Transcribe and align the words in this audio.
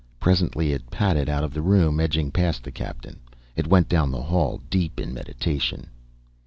Presently 0.19 0.71
it 0.73 0.89
padded 0.89 1.29
out 1.29 1.43
of 1.43 1.53
the 1.53 1.61
room, 1.61 1.99
edging 1.99 2.31
past 2.31 2.63
the 2.63 2.71
Captain. 2.71 3.19
It 3.55 3.67
went 3.67 3.87
down 3.87 4.09
the 4.09 4.23
hall, 4.23 4.59
deep 4.67 4.99
in 4.99 5.13
meditation. 5.13 5.91